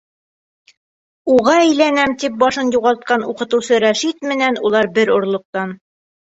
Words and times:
Уға 1.33 1.53
әйләнәм 1.65 2.15
тип 2.23 2.39
башын 2.45 2.71
юғалтҡан 2.77 3.27
уҡытыусы 3.35 3.79
Рәшит 3.85 4.27
менән 4.33 4.59
улар 4.71 4.91
бер 4.97 5.13
орлоҡтан. 5.19 5.77